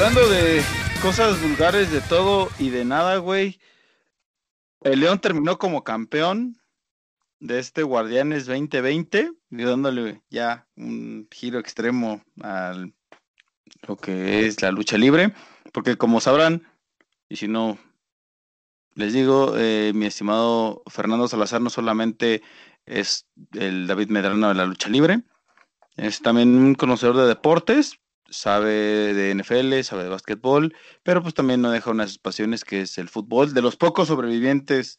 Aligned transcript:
Hablando 0.00 0.30
de 0.30 0.62
cosas 1.02 1.42
vulgares 1.42 1.92
de 1.92 2.00
todo 2.00 2.48
y 2.58 2.70
de 2.70 2.86
nada, 2.86 3.18
güey. 3.18 3.60
El 4.80 5.00
León 5.00 5.18
terminó 5.20 5.58
como 5.58 5.84
campeón 5.84 6.56
de 7.38 7.58
este 7.58 7.82
Guardianes 7.82 8.46
2020, 8.46 9.30
y 9.50 9.62
dándole 9.62 10.22
ya 10.30 10.66
un 10.74 11.28
giro 11.30 11.58
extremo 11.58 12.24
a 12.42 12.82
lo 13.86 13.96
que 13.98 14.46
es 14.46 14.62
la 14.62 14.70
lucha 14.70 14.96
libre, 14.96 15.34
porque 15.70 15.98
como 15.98 16.22
sabrán, 16.22 16.66
y 17.28 17.36
si 17.36 17.46
no, 17.46 17.76
les 18.94 19.12
digo, 19.12 19.52
eh, 19.58 19.92
mi 19.94 20.06
estimado 20.06 20.82
Fernando 20.86 21.28
Salazar 21.28 21.60
no 21.60 21.68
solamente 21.68 22.40
es 22.86 23.26
el 23.52 23.86
David 23.86 24.08
Medrano 24.08 24.48
de 24.48 24.54
la 24.54 24.64
lucha 24.64 24.88
libre, 24.88 25.20
es 25.96 26.22
también 26.22 26.54
un 26.54 26.74
conocedor 26.74 27.18
de 27.18 27.26
deportes, 27.26 27.99
sabe 28.30 29.14
de 29.14 29.34
NFL, 29.34 29.82
sabe 29.82 30.04
de 30.04 30.08
básquetbol, 30.08 30.74
pero 31.02 31.22
pues 31.22 31.34
también 31.34 31.60
no 31.60 31.70
deja 31.70 31.90
unas 31.90 32.18
pasiones 32.18 32.64
que 32.64 32.82
es 32.82 32.96
el 32.98 33.08
fútbol, 33.08 33.52
de 33.52 33.62
los 33.62 33.76
pocos 33.76 34.08
sobrevivientes 34.08 34.98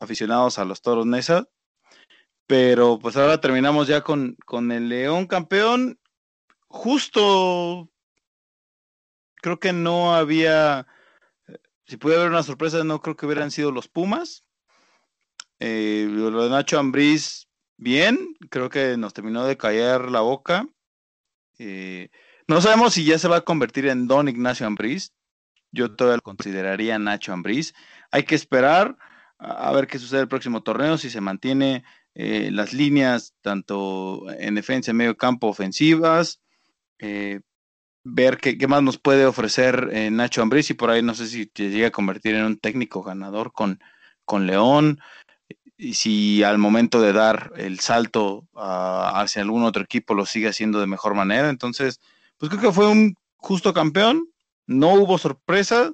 aficionados 0.00 0.58
a 0.58 0.64
los 0.64 0.82
toros 0.82 1.06
Nesa. 1.06 1.48
Pero 2.46 2.98
pues 2.98 3.16
ahora 3.16 3.40
terminamos 3.40 3.88
ya 3.88 4.02
con, 4.02 4.36
con 4.46 4.72
el 4.72 4.88
León 4.88 5.26
campeón. 5.26 6.00
Justo 6.68 7.90
creo 9.36 9.60
que 9.60 9.72
no 9.72 10.14
había, 10.14 10.86
si 11.86 11.96
puede 11.96 12.16
haber 12.16 12.30
una 12.30 12.42
sorpresa, 12.42 12.84
no 12.84 13.00
creo 13.00 13.16
que 13.16 13.26
hubieran 13.26 13.50
sido 13.50 13.70
los 13.70 13.88
Pumas. 13.88 14.44
Eh, 15.60 16.06
lo 16.08 16.42
de 16.42 16.50
Nacho 16.50 16.78
Ambriz, 16.78 17.48
bien, 17.76 18.36
creo 18.50 18.68
que 18.68 18.96
nos 18.96 19.12
terminó 19.12 19.44
de 19.44 19.56
callar 19.56 20.10
la 20.10 20.20
boca. 20.20 20.68
Eh, 21.58 22.10
no 22.48 22.60
sabemos 22.62 22.94
si 22.94 23.04
ya 23.04 23.18
se 23.18 23.28
va 23.28 23.36
a 23.36 23.42
convertir 23.42 23.86
en 23.86 24.08
Don 24.08 24.28
Ignacio 24.28 24.66
Ambriz. 24.66 25.12
Yo 25.70 25.94
todavía 25.94 26.16
lo 26.16 26.22
consideraría 26.22 26.98
Nacho 26.98 27.32
Ambriz. 27.32 27.74
Hay 28.10 28.22
que 28.24 28.34
esperar 28.34 28.96
a 29.38 29.70
ver 29.72 29.86
qué 29.86 29.98
sucede 29.98 30.22
el 30.22 30.28
próximo 30.28 30.62
torneo, 30.62 30.98
si 30.98 31.10
se 31.10 31.20
mantiene 31.20 31.84
eh, 32.14 32.50
las 32.50 32.72
líneas 32.72 33.34
tanto 33.42 34.26
en 34.30 34.54
defensa, 34.54 34.90
en 34.90 34.96
medio 34.96 35.16
campo, 35.16 35.46
ofensivas. 35.46 36.40
Eh, 36.98 37.40
ver 38.02 38.38
qué, 38.38 38.66
más 38.66 38.82
nos 38.82 38.98
puede 38.98 39.26
ofrecer 39.26 39.90
eh, 39.92 40.10
Nacho 40.10 40.42
Ambriz 40.42 40.70
y 40.70 40.74
por 40.74 40.90
ahí 40.90 41.02
no 41.02 41.14
sé 41.14 41.26
si 41.26 41.50
se 41.54 41.70
llega 41.70 41.88
a 41.88 41.92
convertir 41.92 42.34
en 42.34 42.44
un 42.44 42.58
técnico 42.58 43.02
ganador 43.02 43.52
con, 43.52 43.80
con 44.24 44.46
León 44.46 45.00
y 45.76 45.94
si 45.94 46.42
al 46.42 46.58
momento 46.58 47.00
de 47.00 47.12
dar 47.12 47.52
el 47.56 47.78
salto 47.80 48.48
hacia 48.54 49.42
algún 49.42 49.64
otro 49.64 49.82
equipo 49.84 50.14
lo 50.14 50.26
sigue 50.26 50.48
haciendo 50.48 50.80
de 50.80 50.86
mejor 50.86 51.14
manera. 51.14 51.50
Entonces, 51.50 52.00
pues 52.38 52.50
creo 52.50 52.62
que 52.62 52.72
fue 52.72 52.88
un 52.88 53.14
justo 53.36 53.72
campeón, 53.72 54.28
no 54.66 54.94
hubo 54.94 55.18
sorpresa. 55.18 55.92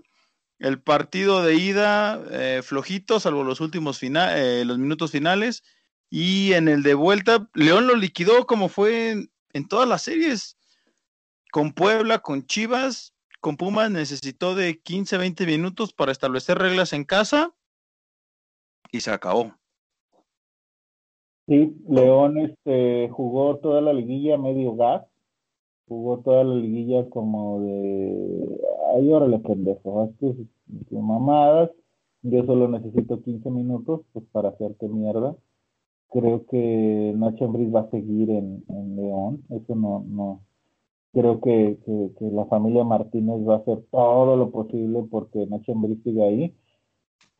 El 0.59 0.81
partido 0.81 1.43
de 1.43 1.57
ida 1.57 2.23
eh, 2.31 2.63
flojito, 2.63 3.19
salvo 3.19 3.45
los 3.45 3.61
últimos 3.61 4.01
eh, 4.03 4.63
los 4.65 4.79
minutos 4.79 5.11
finales. 5.11 5.63
Y 6.11 6.53
en 6.53 6.69
el 6.69 6.83
de 6.83 6.95
vuelta, 6.95 7.49
León 7.55 7.87
lo 7.87 7.97
liquidó 7.97 8.47
como 8.47 8.69
fue 8.69 9.29
en, 9.53 9.69
todas 9.69 9.89
las 9.89 10.03
series. 10.03 10.57
Con 11.51 11.73
Puebla, 11.73 12.21
con 12.21 12.47
Chivas, 12.47 13.15
con 13.41 13.57
Pumas 13.57 13.91
necesitó 13.91 14.55
de 14.55 14.81
15, 14.81 15.19
20 15.19 15.47
minutos 15.47 15.93
para 15.93 16.13
establecer 16.13 16.59
reglas 16.59 16.93
en 16.93 17.05
casa 17.05 17.55
y 18.93 19.01
se 19.01 19.11
acabó. 19.11 19.55
Sí, 21.47 21.75
León 21.89 22.39
este, 22.39 23.09
jugó 23.11 23.59
toda 23.59 23.81
la 23.81 23.93
liguilla 23.93 24.39
medio 24.39 24.75
gas 24.77 25.05
jugó 25.89 26.19
toda 26.21 26.45
la 26.45 26.55
liguilla 26.55 27.09
como 27.11 27.61
de, 27.61 28.61
ay, 28.97 29.13
órale, 29.13 29.39
pendejo, 29.41 30.03
haz 30.03 30.17
tus, 30.19 30.37
mamadas, 30.91 31.71
yo 32.23 32.45
solo 32.47 32.69
necesito 32.69 33.23
15 33.23 33.51
minutos 33.51 34.01
pues 34.13 34.25
para 34.33 34.51
hacerte 34.51 34.89
mierda. 34.89 35.37
Creo 36.11 36.47
que 36.47 37.13
Nacho 37.17 37.47
Ambriz 37.47 37.75
va 37.75 37.81
a 37.81 37.91
seguir 37.91 38.31
en, 38.31 38.63
León, 38.97 39.45
eso 39.51 39.75
no, 39.75 40.05
no, 40.09 40.41
creo 41.13 41.41
que, 41.41 41.79
que, 42.19 42.31
la 42.31 42.47
familia 42.47 42.85
Martínez 42.85 43.47
va 43.47 43.57
a 43.57 43.59
hacer 43.59 43.83
todo 43.91 44.37
lo 44.37 44.51
posible 44.51 45.05
porque 45.11 45.47
Nacho 45.47 45.73
Ambriz 45.73 46.03
siga 46.05 46.27
ahí. 46.27 46.55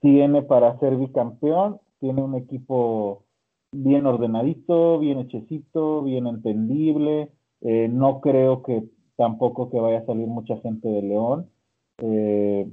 Tiene 0.01 0.43
para 0.43 0.79
ser 0.81 0.97
bicampeón, 0.97 1.81
tiene 2.01 2.23
un 2.23 2.35
equipo 2.35 3.25
bien 3.73 4.07
ordenadito, 4.07 4.99
bien 4.99 5.19
hechecito, 5.19 6.03
bien 6.03 6.27
entendible, 6.27 7.31
eh, 7.65 7.89
no 7.89 8.21
creo 8.21 8.63
que 8.63 8.85
tampoco 9.17 9.71
que 9.71 9.81
vaya 9.81 10.01
a 10.01 10.07
salir 10.07 10.27
mucha 10.27 10.59
gente 10.59 10.87
de 10.87 11.03
León. 11.03 11.51
Eh, 11.99 12.71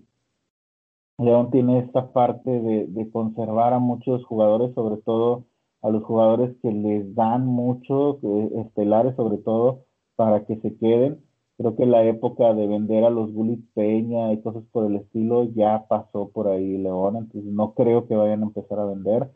León 1.17 1.51
tiene 1.51 1.79
esta 1.79 2.11
parte 2.11 2.49
de, 2.49 3.11
conservar 3.11 3.73
a 3.73 3.79
muchos 3.79 4.25
jugadores, 4.25 4.73
sobre 4.75 4.97
todo 5.01 5.45
a 5.81 5.89
los 5.89 6.03
jugadores 6.03 6.55
que 6.61 6.71
les 6.71 7.15
dan 7.15 7.45
mucho, 7.45 8.19
estelares 8.59 9.15
sobre 9.15 9.37
todo, 9.37 9.85
para 10.15 10.45
que 10.45 10.57
se 10.57 10.75
queden. 10.77 11.23
Creo 11.57 11.75
que 11.75 11.85
la 11.85 12.03
época 12.03 12.53
de 12.53 12.67
vender 12.67 13.05
a 13.05 13.09
los 13.11 13.33
Bullies 13.33 13.63
Peña 13.73 14.33
y 14.33 14.41
cosas 14.41 14.63
por 14.71 14.85
el 14.85 14.97
estilo 14.97 15.45
ya 15.45 15.85
pasó 15.87 16.29
por 16.29 16.47
ahí 16.47 16.77
León, 16.77 17.17
entonces 17.17 17.51
no 17.51 17.73
creo 17.75 18.07
que 18.07 18.15
vayan 18.15 18.41
a 18.43 18.47
empezar 18.47 18.79
a 18.79 18.85
vender. 18.85 19.31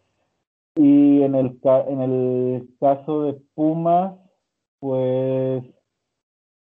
Y 0.75 1.21
en 1.21 1.35
el, 1.35 1.59
en 1.87 2.01
el 2.01 2.69
caso 2.79 3.23
de 3.23 3.33
Pumas, 3.53 4.15
pues, 4.85 5.63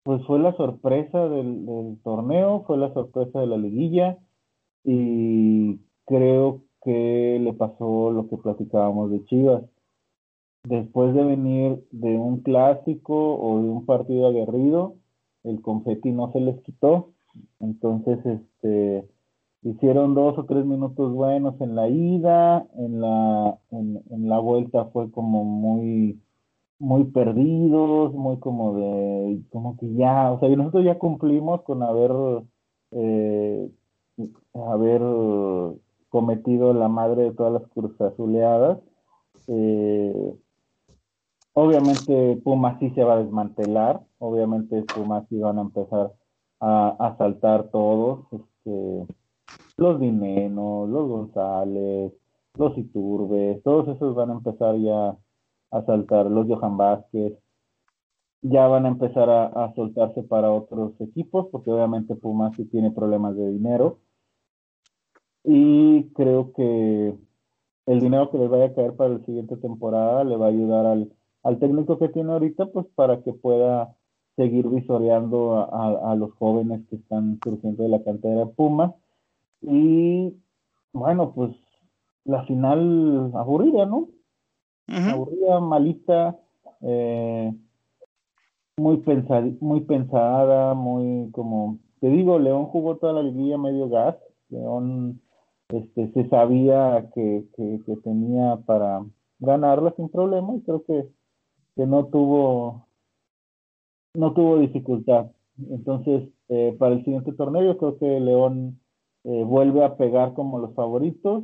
pues 0.04 0.24
fue 0.28 0.38
la 0.38 0.56
sorpresa 0.56 1.28
del, 1.28 1.98
torneo, 2.04 2.64
fue 2.68 2.78
la 2.78 2.94
sorpresa 2.94 3.40
de 3.40 3.48
la 3.48 3.58
liguilla 3.58 4.20
y 4.84 5.80
creo 6.06 6.62
que 6.84 7.40
le 7.42 7.54
pasó 7.54 8.12
lo 8.12 8.28
que 8.30 8.38
platicábamos 8.38 9.10
de 9.10 9.26
Chivas. 9.26 9.64
Después 10.66 11.16
de 11.16 11.24
venir 11.24 11.84
de 11.90 12.16
un 12.16 12.42
clásico 12.42 13.38
o 13.40 13.60
de 13.64 13.70
un 13.70 13.88
partido 13.88 14.28
aguerrido, 14.28 14.98
el 15.44 15.64
confeti 15.64 16.12
no 16.12 16.32
se 16.32 16.42
les 16.42 16.62
quitó. 16.62 17.10
Entonces, 17.60 18.24
este, 18.24 19.10
hicieron 19.64 20.14
dos 20.14 20.38
o 20.38 20.46
tres 20.46 20.64
minutos 20.64 21.12
buenos 21.12 21.60
en 21.60 21.76
la 21.76 21.90
ida, 21.90 22.68
en 22.78 23.02
la, 23.02 23.58
en 23.72 24.30
la 24.30 24.38
vuelta 24.38 24.86
fue 24.94 25.10
como 25.10 25.44
muy, 25.44 26.22
muy 26.80 27.06
perdidos, 27.06 28.13
muy 28.13 28.40
como 28.40 28.75
de, 28.75 29.41
como 29.52 29.77
que 29.77 29.94
ya, 29.94 30.31
o 30.31 30.39
sea, 30.39 30.50
nosotros 30.50 30.86
ya 30.86 31.00
cumplimos 31.00 31.62
con 31.63 31.83
haber, 31.83 32.12
eh, 32.92 33.69
haber 34.54 35.01
cometido 36.10 36.74
la 36.74 36.88
madre 36.88 37.24
de 37.24 37.31
todas 37.31 37.54
las 37.54 37.69
cruzazuleadas. 37.72 38.80
Eh, 39.48 40.33
obviamente 41.54 42.42
Pumas 42.44 42.80
sí 42.80 42.89
se 42.92 43.04
va 43.04 43.16
a 43.16 43.24
desmantelar, 43.24 44.01
obviamente 44.19 44.83
Pumas 44.83 45.25
sí 45.30 45.39
van 45.39 45.60
a 45.60 45.62
empezar 45.62 46.13
a, 46.60 46.89
a 47.00 47.18
saltar 47.18 47.69
todos, 47.69 48.25
este, 48.31 49.06
los 49.77 50.00
Dinenos, 50.00 50.89
los 50.89 51.07
González, 51.07 52.13
los 52.57 52.77
Iturbes, 52.77 53.62
todos 53.63 53.88
esos 53.89 54.16
van 54.16 54.30
a 54.31 54.33
empezar 54.33 54.75
ya 54.77 55.18
a 55.75 55.86
saltar 55.86 56.27
los 56.27 56.48
Johan 56.48 56.77
Vázquez, 56.77 57.33
ya 58.42 58.68
van 58.68 58.86
a 58.86 58.89
empezar 58.89 59.30
a, 59.30 59.74
soltarse 59.75 60.22
para 60.24 60.51
otros 60.51 60.94
equipos, 61.01 61.48
porque 61.51 61.72
obviamente 61.72 62.16
Pumas 62.16 62.56
sí 62.56 62.66
tiene 62.66 62.92
problemas 62.92 63.36
de 63.36 63.50
dinero. 63.50 64.00
Y 65.44 66.06
creo 66.13 66.54
que 66.54 67.16
el 67.88 68.00
dinero 68.00 68.30
que 68.31 68.38
les 68.38 68.50
vaya 68.50 68.66
a 68.66 68.74
caer 68.74 68.95
para 68.95 69.16
la 69.16 69.25
siguiente 69.25 69.57
temporada 69.57 70.24
le 70.24 70.38
va 70.38 70.45
a 70.45 70.50
ayudar 70.50 70.86
al, 70.86 71.12
al 71.44 71.60
técnico 71.60 71.98
que 71.98 72.10
tiene 72.10 72.31
ahorita, 72.33 72.68
pues 72.68 72.86
para 72.95 73.22
que 73.24 73.33
pueda 73.33 73.95
seguir 74.36 74.68
visoreando 74.68 75.56
a, 75.57 76.12
a, 76.12 76.16
los 76.16 76.33
jóvenes 76.33 76.86
que 76.89 76.98
están 76.98 77.39
surgiendo 77.44 77.83
de 77.83 77.89
la 77.89 78.04
cantera 78.04 78.42
de 78.42 78.48
Pumas. 78.48 78.94
Y 79.62 80.33
bueno, 80.94 81.33
pues 81.33 81.56
la 82.25 82.44
final 82.45 83.31
aburrida, 83.36 83.86
¿no? 83.86 84.10
Aburrida, 84.88 85.60
malita, 85.60 86.40
eh, 86.82 87.54
muy, 88.78 89.04
muy 89.62 89.82
pensada, 89.82 90.74
muy 90.74 91.32
como, 91.32 91.80
te 92.00 92.10
digo, 92.10 92.38
León 92.40 92.66
jugó 92.66 92.98
toda 92.98 93.14
la 93.14 93.24
liguilla 93.24 93.58
medio 93.58 93.90
gas, 93.90 94.16
León 94.50 95.22
este, 95.70 96.12
se 96.12 96.30
sabía 96.30 97.10
que, 97.16 97.46
que, 97.56 97.96
tenía 98.04 98.58
para 98.66 99.04
ganarla 99.40 99.94
sin 99.96 100.10
problema 100.10 100.56
y 100.56 100.62
creo 100.62 100.84
que, 100.84 101.10
que 101.76 101.86
no 101.88 102.06
tuvo 102.06 102.86
no 104.14 104.34
tuvo 104.34 104.60
dificultad. 104.60 105.32
Entonces, 105.70 106.30
eh, 106.50 106.76
para 106.80 106.96
el 106.96 107.04
siguiente 107.04 107.34
torneo, 107.34 107.78
creo 107.78 107.98
que 107.98 108.20
León 108.20 108.80
eh, 109.24 109.44
vuelve 109.44 109.84
a 109.84 109.98
pegar 109.98 110.34
como 110.34 110.60
los 110.60 110.74
favoritos. 110.74 111.44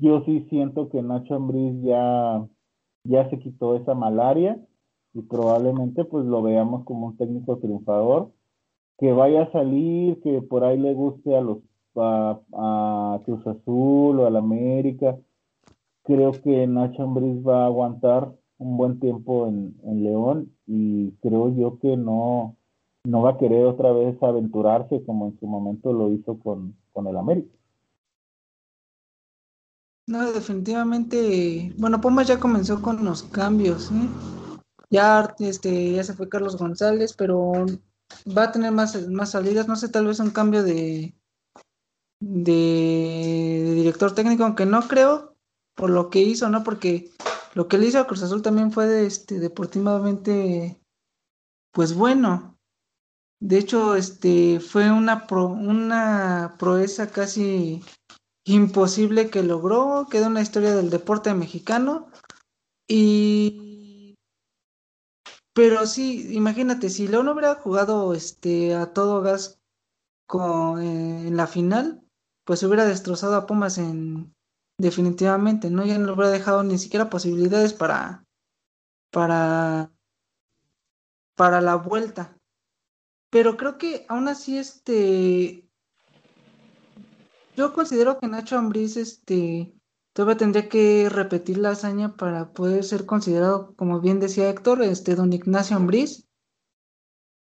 Yo 0.00 0.22
sí 0.24 0.46
siento 0.48 0.88
que 0.90 1.02
Nacho 1.02 1.34
Ambriz 1.34 1.82
ya, 1.82 2.46
ya 3.04 3.28
se 3.30 3.38
quitó 3.38 3.76
esa 3.76 3.94
malaria 3.94 4.60
y 5.12 5.22
probablemente 5.22 6.04
pues 6.04 6.24
lo 6.24 6.42
veamos 6.42 6.84
como 6.84 7.08
un 7.08 7.16
técnico 7.16 7.58
triunfador, 7.58 8.30
que 8.98 9.12
vaya 9.12 9.42
a 9.42 9.52
salir, 9.52 10.20
que 10.22 10.42
por 10.42 10.64
ahí 10.64 10.78
le 10.78 10.94
guste 10.94 11.36
a 11.36 11.40
los 11.40 11.58
a, 11.96 13.20
Cruz 13.24 13.46
Azul 13.46 14.20
o 14.20 14.26
al 14.26 14.36
América. 14.36 15.18
Creo 16.04 16.32
que 16.32 16.66
Nacho 16.66 17.02
Ambriz 17.02 17.44
va 17.46 17.64
a 17.64 17.66
aguantar 17.66 18.32
un 18.58 18.76
buen 18.76 19.00
tiempo 19.00 19.46
en, 19.48 19.76
en 19.84 20.04
León 20.04 20.52
y 20.66 21.12
creo 21.22 21.54
yo 21.54 21.78
que 21.80 21.96
no, 21.96 22.56
no 23.04 23.22
va 23.22 23.30
a 23.30 23.38
querer 23.38 23.66
otra 23.66 23.92
vez 23.92 24.20
aventurarse 24.22 25.02
como 25.04 25.26
en 25.26 25.38
su 25.38 25.46
momento 25.46 25.92
lo 25.92 26.12
hizo 26.12 26.38
con, 26.38 26.76
con 26.92 27.06
el 27.06 27.16
América. 27.16 27.54
No, 30.08 30.32
definitivamente, 30.32 31.70
bueno, 31.76 32.00
Pumas 32.00 32.26
ya 32.26 32.40
comenzó 32.40 32.80
con 32.80 33.04
los 33.04 33.24
cambios, 33.24 33.90
¿eh? 33.90 34.08
Ya, 34.88 35.34
este, 35.38 35.92
ya 35.92 36.02
se 36.02 36.14
fue 36.14 36.30
Carlos 36.30 36.56
González, 36.56 37.12
pero 37.12 37.52
va 38.26 38.44
a 38.44 38.52
tener 38.52 38.72
más, 38.72 39.06
más 39.08 39.32
salidas, 39.32 39.68
no 39.68 39.76
sé, 39.76 39.90
tal 39.90 40.06
vez 40.06 40.18
un 40.18 40.30
cambio 40.30 40.62
de, 40.62 41.14
de 42.20 43.72
director 43.74 44.14
técnico, 44.14 44.44
aunque 44.44 44.64
no 44.64 44.80
creo 44.88 45.36
por 45.74 45.90
lo 45.90 46.08
que 46.08 46.20
hizo, 46.20 46.48
¿no? 46.48 46.64
Porque 46.64 47.10
lo 47.52 47.68
que 47.68 47.76
le 47.76 47.88
hizo 47.88 47.98
a 48.00 48.06
Cruz 48.06 48.22
Azul 48.22 48.40
también 48.40 48.72
fue 48.72 48.86
de, 48.86 49.04
este, 49.04 49.38
deportivamente, 49.38 50.80
pues 51.70 51.92
bueno. 51.92 52.58
De 53.40 53.58
hecho, 53.58 53.94
este 53.94 54.58
fue 54.58 54.90
una, 54.90 55.26
una 55.30 56.56
proeza 56.58 57.10
casi 57.10 57.82
imposible 58.54 59.30
que 59.30 59.42
logró, 59.42 60.06
quedó 60.10 60.28
una 60.28 60.42
historia 60.42 60.74
del 60.74 60.90
deporte 60.90 61.32
mexicano. 61.34 62.08
Y 62.86 63.68
pero 65.58 65.86
sí, 65.86 66.34
imagínate, 66.36 66.88
si 66.88 67.08
León 67.08 67.28
hubiera 67.28 67.56
jugado 67.56 68.14
este 68.14 68.76
a 68.76 68.92
todo 68.92 69.22
gas 69.22 69.60
con, 70.26 70.80
en 70.80 71.36
la 71.36 71.48
final, 71.48 72.00
pues 72.44 72.62
hubiera 72.62 72.84
destrozado 72.84 73.34
a 73.34 73.46
Pumas 73.46 73.76
en 73.78 74.32
definitivamente, 74.78 75.68
¿no? 75.70 75.84
Ya 75.84 75.98
no 75.98 76.12
hubiera 76.12 76.30
dejado 76.30 76.62
ni 76.62 76.78
siquiera 76.78 77.10
posibilidades 77.10 77.72
para 77.72 78.24
para 79.10 79.90
para 81.34 81.60
la 81.60 81.74
vuelta. 81.74 82.38
Pero 83.30 83.56
creo 83.56 83.78
que 83.78 84.06
aún 84.08 84.28
así, 84.28 84.58
este, 84.58 85.67
yo 87.58 87.72
considero 87.72 88.20
que 88.20 88.28
Nacho 88.28 88.56
Ambriz, 88.56 88.96
este, 88.96 89.74
todavía 90.12 90.36
tendría 90.36 90.68
que 90.68 91.08
repetir 91.10 91.58
la 91.58 91.70
hazaña 91.70 92.16
para 92.16 92.52
poder 92.52 92.84
ser 92.84 93.04
considerado, 93.04 93.74
como 93.74 94.00
bien 94.00 94.20
decía 94.20 94.48
Héctor, 94.48 94.80
este, 94.84 95.16
don 95.16 95.32
Ignacio 95.32 95.76
Ambriz. 95.76 96.28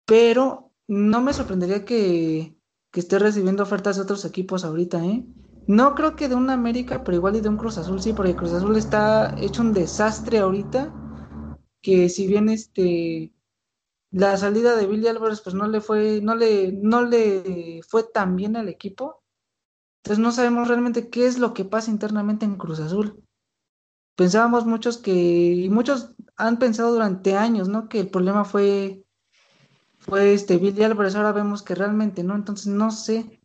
Pero 0.06 0.72
no 0.88 1.24
me 1.24 1.34
sorprendería 1.34 1.86
que, 1.86 2.56
que 2.92 3.00
esté 3.00 3.18
recibiendo 3.18 3.64
ofertas 3.64 3.96
de 3.96 4.04
otros 4.04 4.24
equipos 4.26 4.64
ahorita, 4.64 5.04
¿eh? 5.04 5.26
No 5.66 5.96
creo 5.96 6.16
que 6.16 6.30
de 6.30 6.36
un 6.36 6.52
América, 6.52 7.04
pero 7.04 7.18
igual 7.18 7.38
y 7.38 7.42
de 7.42 7.50
un 7.50 7.58
Cruz 7.58 7.80
Azul, 7.80 8.00
sí, 8.00 8.14
porque 8.14 8.36
Cruz 8.36 8.54
Azul 8.54 8.78
está 8.78 9.36
hecho 9.40 9.64
un 9.64 9.74
desastre 9.74 10.38
ahorita. 10.38 10.94
Que 11.82 12.10
si 12.10 12.28
bien 12.28 12.50
este 12.50 13.34
la 14.12 14.38
salida 14.38 14.76
de 14.76 14.86
Billy 14.86 15.08
Álvarez 15.08 15.42
pues 15.42 15.56
no 15.56 15.68
le 15.68 15.82
fue, 15.82 16.22
no 16.22 16.36
le, 16.36 16.72
no 16.72 17.02
le 17.02 17.82
fue 17.88 18.04
tan 18.04 18.36
bien 18.36 18.56
al 18.56 18.70
equipo. 18.70 19.25
Entonces 20.06 20.22
no 20.22 20.32
sabemos 20.32 20.68
realmente 20.68 21.10
qué 21.10 21.26
es 21.26 21.40
lo 21.40 21.56
que 21.56 21.66
pasa 21.66 21.90
internamente 21.90 22.46
en 22.46 22.58
Cruz 22.58 22.80
Azul. 22.80 23.24
Pensábamos 24.16 24.64
muchos 24.64 25.00
que, 25.00 25.12
y 25.12 25.68
muchos 25.72 26.14
han 26.38 26.60
pensado 26.60 26.94
durante 26.94 27.36
años, 27.36 27.70
¿no? 27.70 27.90
Que 27.90 28.02
el 28.02 28.10
problema 28.10 28.46
fue, 28.46 29.04
fue 29.98 30.36
este 30.36 30.58
Billy 30.58 30.84
Álvarez, 30.84 31.16
ahora 31.16 31.32
vemos 31.32 31.64
que 31.64 31.74
realmente 31.74 32.24
no, 32.24 32.36
entonces 32.36 32.68
no 32.68 32.92
sé. 32.92 33.42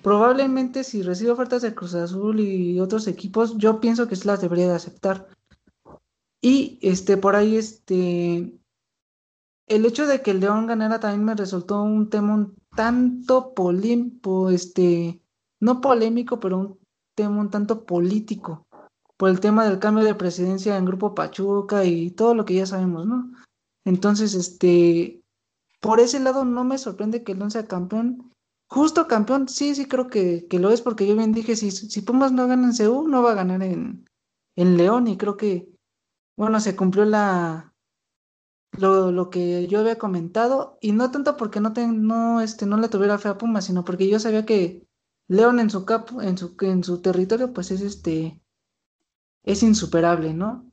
Probablemente 0.00 0.84
si 0.84 1.02
recibe 1.02 1.32
ofertas 1.32 1.62
de 1.62 1.74
Cruz 1.74 1.96
Azul 1.96 2.38
y 2.38 2.78
otros 2.78 3.08
equipos, 3.08 3.58
yo 3.58 3.80
pienso 3.80 4.06
que 4.06 4.14
se 4.14 4.28
las 4.28 4.40
debería 4.40 4.68
de 4.68 4.76
aceptar. 4.76 5.26
Y 6.40 6.78
este, 6.82 7.16
por 7.16 7.34
ahí, 7.34 7.56
este, 7.56 8.56
el 9.66 9.84
hecho 9.84 10.06
de 10.06 10.22
que 10.22 10.30
el 10.30 10.38
León 10.38 10.68
ganara 10.68 11.00
también 11.00 11.24
me 11.24 11.34
resultó 11.34 11.82
un 11.82 12.08
tema 12.10 12.32
un 12.32 12.54
tanto 12.76 13.54
polémico, 13.54 14.50
este, 14.50 15.20
no 15.66 15.80
polémico, 15.80 16.38
pero 16.38 16.58
un 16.58 16.78
tema 17.16 17.40
un 17.40 17.50
tanto 17.50 17.84
político, 17.84 18.66
por 19.16 19.30
el 19.30 19.40
tema 19.40 19.64
del 19.64 19.80
cambio 19.80 20.04
de 20.04 20.14
presidencia 20.14 20.76
en 20.76 20.84
Grupo 20.84 21.14
Pachuca 21.14 21.84
y 21.84 22.12
todo 22.12 22.34
lo 22.34 22.44
que 22.44 22.54
ya 22.54 22.66
sabemos, 22.66 23.04
¿no? 23.06 23.32
Entonces, 23.84 24.34
este, 24.34 25.22
por 25.80 25.98
ese 25.98 26.20
lado 26.20 26.44
no 26.44 26.62
me 26.62 26.78
sorprende 26.78 27.24
que 27.24 27.32
el 27.32 27.38
León 27.38 27.50
sea 27.50 27.66
campeón. 27.66 28.30
Justo 28.68 29.08
campeón, 29.08 29.48
sí, 29.48 29.74
sí 29.74 29.86
creo 29.86 30.08
que, 30.08 30.46
lo 30.52 30.70
es, 30.70 30.82
porque 30.82 31.06
yo 31.06 31.16
bien 31.16 31.32
dije, 31.32 31.56
si, 31.56 31.70
si 31.72 32.00
Pumas 32.02 32.32
no 32.32 32.46
gana 32.46 32.68
en 32.68 32.74
Seúl, 32.74 33.10
no 33.10 33.22
va 33.22 33.32
a 33.32 33.40
ganar 33.42 33.62
en, 33.62 34.04
en 34.56 34.76
León, 34.76 35.08
y 35.08 35.16
creo 35.16 35.36
que, 35.36 35.68
bueno, 36.36 36.60
se 36.60 36.76
cumplió 36.76 37.04
la, 37.04 37.74
lo, 38.78 39.10
lo, 39.10 39.30
que 39.30 39.66
yo 39.66 39.80
había 39.80 39.98
comentado, 39.98 40.78
y 40.80 40.92
no 40.92 41.10
tanto 41.10 41.36
porque 41.36 41.60
no, 41.60 41.70
no, 41.70 42.40
este, 42.40 42.66
no 42.66 42.76
le 42.76 42.88
tuviera 42.88 43.18
fe 43.18 43.28
a 43.30 43.38
Puma, 43.38 43.60
sino 43.62 43.84
porque 43.84 44.08
yo 44.08 44.18
sabía 44.20 44.44
que 44.44 44.85
León 45.28 45.60
en 45.60 45.70
su 45.70 45.84
capo, 45.84 46.22
en 46.22 46.38
su, 46.38 46.56
en 46.60 46.84
su 46.84 47.00
territorio, 47.00 47.52
pues 47.52 47.70
es 47.70 47.80
este, 47.80 48.40
es 49.42 49.62
insuperable, 49.62 50.34
¿no? 50.34 50.70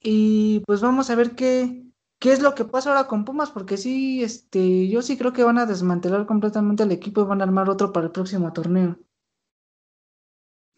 Y 0.00 0.60
pues 0.66 0.80
vamos 0.80 1.10
a 1.10 1.14
ver 1.14 1.34
qué, 1.34 1.84
qué 2.18 2.32
es 2.32 2.42
lo 2.42 2.54
que 2.54 2.64
pasa 2.64 2.90
ahora 2.90 3.06
con 3.06 3.24
Pumas, 3.24 3.50
porque 3.50 3.76
sí, 3.76 4.22
este, 4.22 4.88
yo 4.88 5.02
sí 5.02 5.16
creo 5.16 5.32
que 5.32 5.44
van 5.44 5.58
a 5.58 5.66
desmantelar 5.66 6.26
completamente 6.26 6.82
el 6.82 6.92
equipo 6.92 7.22
y 7.22 7.24
van 7.24 7.40
a 7.40 7.44
armar 7.44 7.70
otro 7.70 7.92
para 7.92 8.06
el 8.06 8.12
próximo 8.12 8.52
torneo. 8.52 8.98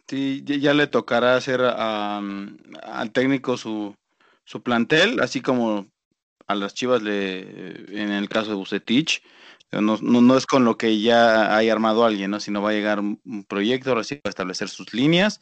Sí, 0.09 0.45
ya 0.45 0.73
le 0.73 0.87
tocará 0.87 1.35
hacer 1.35 1.61
al 1.63 3.11
técnico 3.13 3.57
su, 3.57 3.97
su 4.45 4.63
plantel, 4.63 5.21
así 5.21 5.41
como 5.41 5.87
a 6.47 6.55
las 6.55 6.75
Chivas 6.75 7.03
le, 7.03 8.01
en 8.01 8.13
el 8.13 8.29
caso 8.29 8.51
de 8.51 8.57
Bucetich, 8.57 9.21
no, 9.73 9.97
no, 10.01 10.37
es 10.37 10.47
con 10.47 10.65
lo 10.65 10.77
que 10.77 11.01
ya 11.01 11.57
hay 11.57 11.69
armado 11.69 12.05
alguien, 12.05 12.31
¿no? 12.31 12.41
Sino 12.41 12.63
va 12.63 12.71
a 12.71 12.75
llegar 12.75 13.01
un 13.01 13.45
proyecto, 13.49 14.03
sí 14.05 14.17
va 14.17 14.21
a 14.25 14.29
establecer 14.31 14.69
sus 14.69 14.95
líneas. 14.95 15.41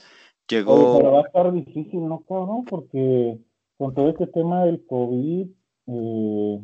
Llegó. 0.49 0.99
pero 0.99 1.12
va 1.12 1.21
a 1.21 1.23
estar 1.23 1.52
difícil, 1.52 2.07
¿no, 2.07 2.21
cabrón? 2.28 2.64
Porque 2.64 3.38
con 3.78 3.95
todo 3.95 4.11
este 4.11 4.26
tema 4.26 4.64
del 4.64 4.85
COVID, 4.87 5.47
eh, 5.87 6.61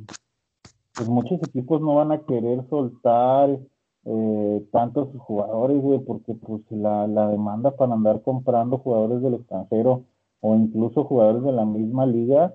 pues 0.95 1.09
muchos 1.09 1.41
equipos 1.43 1.81
no 1.81 1.95
van 1.95 2.13
a 2.13 2.21
querer 2.25 2.69
soltar 2.69 3.59
eh, 4.05 4.67
tantos 4.71 5.09
jugadores, 5.19 5.81
güey, 5.81 5.99
porque 6.01 6.35
pues 6.35 6.63
la, 6.71 7.07
la 7.07 7.29
demanda 7.29 7.75
para 7.75 7.95
andar 7.95 8.23
comprando 8.23 8.79
jugadores 8.79 9.23
del 9.23 9.35
extranjero 9.35 10.05
o 10.41 10.55
incluso 10.55 11.05
jugadores 11.05 11.43
de 11.43 11.53
la 11.53 11.65
misma 11.65 12.07
liga, 12.07 12.55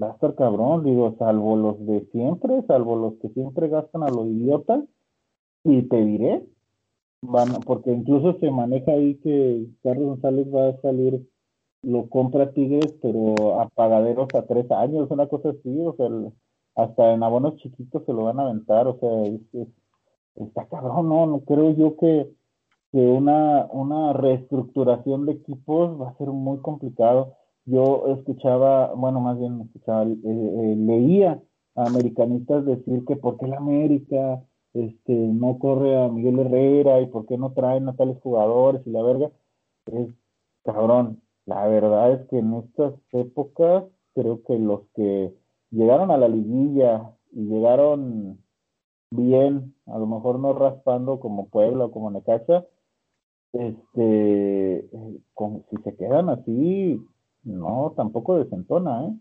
va 0.00 0.08
a 0.08 0.12
estar 0.12 0.34
cabrón, 0.34 0.84
digo, 0.84 1.14
salvo 1.18 1.56
los 1.56 1.84
de 1.86 2.06
siempre, 2.12 2.62
salvo 2.66 2.96
los 2.96 3.14
que 3.14 3.28
siempre 3.30 3.68
gastan 3.68 4.02
a 4.02 4.08
los 4.08 4.26
idiotas, 4.26 4.84
y 5.64 5.82
te 5.82 6.04
diré, 6.04 6.46
van, 7.22 7.48
porque 7.66 7.92
incluso 7.92 8.38
se 8.40 8.50
maneja 8.50 8.92
ahí 8.92 9.16
que 9.16 9.66
Carlos 9.82 10.06
González 10.06 10.46
va 10.54 10.68
a 10.68 10.80
salir, 10.80 11.26
lo 11.82 12.08
compra 12.08 12.52
Tigres, 12.52 12.94
pero 13.00 13.60
a 13.60 13.68
pagaderos 13.68 14.28
a 14.34 14.46
tres 14.46 14.70
años, 14.70 15.10
una 15.10 15.26
cosa 15.28 15.50
así, 15.50 15.80
o 15.80 15.94
sea, 15.94 16.08
hasta 16.74 17.12
en 17.12 17.22
abonos 17.22 17.56
chiquitos 17.56 18.04
se 18.06 18.12
lo 18.12 18.24
van 18.24 18.40
a 18.40 18.44
aventar, 18.44 18.86
o 18.88 18.98
sea, 18.98 19.66
está 20.36 20.66
cabrón, 20.66 21.08
no, 21.08 21.26
no 21.26 21.40
creo 21.40 21.72
yo 21.72 21.96
que 21.96 22.30
que 22.92 22.98
una, 22.98 23.66
una 23.70 24.12
reestructuración 24.12 25.24
de 25.24 25.32
equipos 25.32 25.98
va 26.00 26.10
a 26.10 26.18
ser 26.18 26.28
muy 26.28 26.58
complicado. 26.58 27.34
Yo 27.64 28.06
escuchaba, 28.08 28.92
bueno, 28.94 29.20
más 29.20 29.38
bien 29.38 29.60
escuchaba, 29.60 30.04
eh, 30.04 30.16
eh, 30.24 30.76
leía 30.76 31.40
a 31.76 31.86
americanistas 31.86 32.64
decir 32.66 33.04
que 33.06 33.16
por 33.16 33.38
qué 33.38 33.46
la 33.46 33.58
América 33.58 34.42
este, 34.74 35.12
no 35.12 35.58
corre 35.58 36.02
a 36.02 36.08
Miguel 36.08 36.40
Herrera 36.40 37.00
y 37.00 37.06
por 37.06 37.26
qué 37.26 37.38
no 37.38 37.52
traen 37.52 37.88
a 37.88 37.94
tales 37.94 38.18
jugadores 38.22 38.82
y 38.86 38.90
la 38.90 39.02
verga. 39.02 39.30
es 39.86 40.08
cabrón. 40.64 41.22
La 41.46 41.66
verdad 41.66 42.12
es 42.12 42.28
que 42.28 42.38
en 42.38 42.54
estas 42.54 42.94
épocas 43.12 43.84
creo 44.14 44.42
que 44.44 44.58
los 44.58 44.82
que 44.94 45.34
llegaron 45.70 46.10
a 46.10 46.18
la 46.18 46.28
liguilla 46.28 47.12
y 47.32 47.44
llegaron 47.46 48.38
bien, 49.10 49.74
a 49.86 49.98
lo 49.98 50.06
mejor 50.06 50.38
no 50.38 50.52
raspando 50.52 51.20
como 51.20 51.48
Puebla 51.48 51.86
o 51.86 51.90
como 51.90 52.10
Necaxa, 52.10 52.66
este, 53.52 54.88
si 55.70 55.76
se 55.84 55.96
quedan 55.96 56.30
así, 56.30 57.00
no, 57.44 57.92
tampoco 57.96 58.38
desentona, 58.38 59.06
¿eh? 59.06 59.14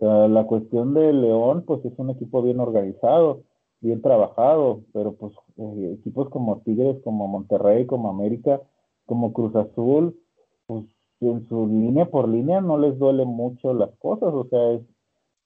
la 0.00 0.46
cuestión 0.46 0.94
de 0.94 1.12
León, 1.12 1.64
pues 1.66 1.84
es 1.84 1.92
un 1.98 2.10
equipo 2.10 2.42
bien 2.42 2.60
organizado, 2.60 3.42
bien 3.80 4.00
trabajado, 4.00 4.82
pero 4.92 5.14
pues 5.14 5.32
eh, 5.56 5.96
equipos 5.98 6.30
como 6.30 6.60
Tigres, 6.60 6.96
como 7.04 7.28
Monterrey, 7.28 7.86
como 7.86 8.08
América, 8.08 8.60
como 9.06 9.32
Cruz 9.32 9.54
Azul, 9.56 10.18
pues 10.66 10.84
en 11.20 11.46
su 11.48 11.66
línea 11.66 12.06
por 12.06 12.28
línea 12.28 12.60
no 12.60 12.78
les 12.78 12.98
duele 12.98 13.24
mucho 13.24 13.74
las 13.74 13.90
cosas, 13.98 14.32
o 14.32 14.46
sea, 14.48 14.72
es 14.72 14.82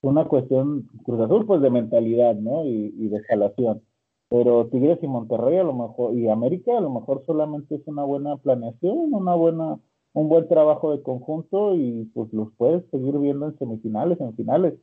una 0.02 0.26
cuestión, 0.26 0.88
Cruz 1.04 1.20
Azul, 1.20 1.46
pues 1.46 1.60
de 1.62 1.70
mentalidad, 1.70 2.34
¿no? 2.36 2.64
Y, 2.64 2.94
y 2.96 3.08
de 3.08 3.16
escalación. 3.16 3.82
Pero 4.28 4.66
Tigres 4.66 4.98
y 5.02 5.06
Monterrey 5.06 5.58
a 5.58 5.64
lo 5.64 5.72
mejor, 5.72 6.14
y 6.14 6.28
América 6.28 6.76
a 6.76 6.80
lo 6.80 6.90
mejor 6.90 7.24
solamente 7.26 7.76
es 7.76 7.86
una 7.86 8.04
buena 8.04 8.36
planeación, 8.36 9.12
una 9.14 9.34
buena, 9.34 9.78
un 10.14 10.28
buen 10.28 10.48
trabajo 10.48 10.92
de 10.92 11.02
conjunto 11.02 11.74
y 11.74 12.10
pues 12.14 12.32
los 12.32 12.48
puedes 12.56 12.88
seguir 12.90 13.18
viendo 13.18 13.46
en 13.46 13.58
semifinales, 13.58 14.20
en 14.20 14.34
finales. 14.34 14.74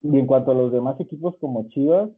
Y 0.00 0.18
en 0.18 0.26
cuanto 0.26 0.50
a 0.50 0.54
los 0.54 0.72
demás 0.72 0.98
equipos 1.00 1.36
como 1.38 1.68
Chivas, 1.68 2.10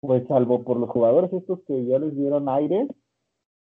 pues 0.00 0.26
salvo 0.28 0.64
por 0.64 0.76
los 0.76 0.90
jugadores 0.90 1.32
estos 1.32 1.60
que 1.66 1.86
ya 1.86 1.98
les 1.98 2.14
dieron 2.16 2.48
aire, 2.48 2.88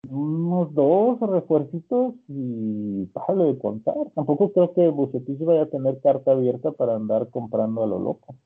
unos 0.08 0.72
dos 0.74 1.18
refuercitos 1.20 2.14
y 2.28 3.06
párale 3.06 3.44
de 3.44 3.58
contar. 3.58 3.96
Tampoco 4.14 4.52
creo 4.52 4.74
que 4.74 4.88
Bucetich 4.88 5.40
vaya 5.40 5.62
a 5.62 5.70
tener 5.70 6.00
carta 6.02 6.32
abierta 6.32 6.72
para 6.72 6.96
andar 6.96 7.28
comprando 7.30 7.82
a 7.82 7.86
lo 7.86 7.98
loco. 7.98 8.36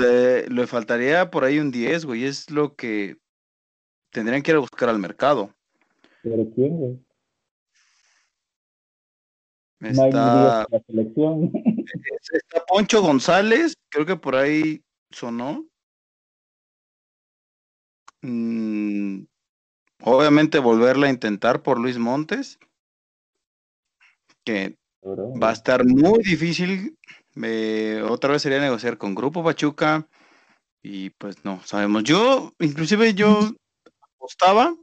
Le, 0.00 0.48
le 0.48 0.66
faltaría 0.66 1.30
por 1.30 1.44
ahí 1.44 1.58
un 1.58 1.72
10, 1.72 2.04
güey. 2.04 2.24
Es 2.24 2.50
lo 2.50 2.74
que 2.74 3.16
tendrían 4.12 4.42
que 4.42 4.52
ir 4.52 4.56
a 4.56 4.60
buscar 4.60 4.88
al 4.88 4.98
mercado. 4.98 5.50
¿Pero 6.22 6.44
quién, 6.54 6.76
güey? 6.76 7.07
Está, 9.80 10.66
la 10.70 10.82
selección. 10.86 11.52
está 12.32 12.64
Poncho 12.66 13.00
González, 13.00 13.76
creo 13.88 14.06
que 14.06 14.16
por 14.16 14.34
ahí 14.34 14.82
sonó. 15.10 15.66
Mm, 18.22 19.22
obviamente 20.02 20.58
volverla 20.58 21.06
a 21.06 21.10
intentar 21.10 21.62
por 21.62 21.78
Luis 21.78 21.98
Montes, 21.98 22.58
que 24.44 24.76
va 25.04 25.50
a 25.50 25.52
estar 25.52 25.84
muy 25.84 26.24
difícil. 26.24 26.98
Eh, 27.40 28.02
otra 28.08 28.32
vez 28.32 28.42
sería 28.42 28.60
negociar 28.60 28.98
con 28.98 29.14
Grupo 29.14 29.44
Pachuca 29.44 30.08
y 30.82 31.10
pues 31.10 31.44
no 31.44 31.62
sabemos. 31.64 32.02
Yo, 32.02 32.52
inclusive 32.58 33.14
yo 33.14 33.38
apostaba 34.16 34.74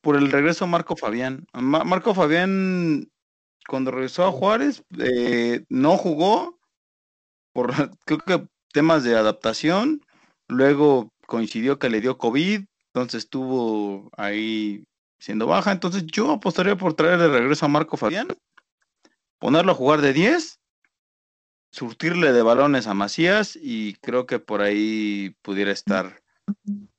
por 0.00 0.16
el 0.16 0.30
regreso 0.30 0.66
a 0.66 0.68
Marco 0.68 0.94
Fabián. 0.96 1.46
Marco 1.52 2.14
Fabián 2.14 3.08
cuando 3.68 3.90
regresó 3.90 4.24
a 4.24 4.32
Juárez, 4.32 4.82
eh, 4.98 5.64
no 5.68 5.96
jugó 5.96 6.58
por 7.52 7.72
creo 8.04 8.18
que 8.18 8.46
temas 8.72 9.04
de 9.04 9.16
adaptación. 9.16 10.02
Luego 10.48 11.10
coincidió 11.26 11.78
que 11.78 11.88
le 11.88 12.00
dio 12.00 12.18
COVID, 12.18 12.64
entonces 12.88 13.24
estuvo 13.24 14.10
ahí 14.16 14.84
siendo 15.18 15.46
baja. 15.46 15.72
Entonces 15.72 16.04
yo 16.06 16.30
apostaría 16.30 16.76
por 16.76 16.94
traer 16.94 17.18
de 17.18 17.28
regreso 17.28 17.64
a 17.64 17.68
Marco 17.68 17.96
Fabián, 17.96 18.28
ponerlo 19.38 19.72
a 19.72 19.76
jugar 19.76 20.02
de 20.02 20.12
10, 20.12 20.60
surtirle 21.70 22.32
de 22.32 22.42
balones 22.42 22.86
a 22.86 22.94
Macías 22.94 23.58
y 23.60 23.94
creo 23.94 24.26
que 24.26 24.38
por 24.38 24.60
ahí 24.60 25.34
pudiera 25.42 25.72
estar, 25.72 26.22